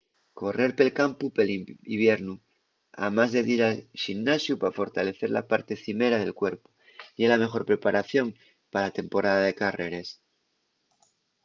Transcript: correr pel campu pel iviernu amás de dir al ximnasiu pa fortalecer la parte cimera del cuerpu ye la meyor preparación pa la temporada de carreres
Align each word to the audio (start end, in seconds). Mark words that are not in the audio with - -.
correr 0.39 0.71
pel 0.77 0.91
campu 0.99 1.25
pel 1.37 1.49
iviernu 1.95 2.35
amás 3.07 3.29
de 3.35 3.41
dir 3.49 3.61
al 3.67 3.77
ximnasiu 4.03 4.53
pa 4.61 4.75
fortalecer 4.79 5.29
la 5.33 5.43
parte 5.51 5.73
cimera 5.83 6.17
del 6.19 6.37
cuerpu 6.41 6.67
ye 7.17 7.25
la 7.31 7.39
meyor 7.43 7.63
preparación 7.69 8.27
pa 8.71 8.77
la 8.85 8.95
temporada 8.99 9.41
de 9.47 9.57
carreres 9.61 10.07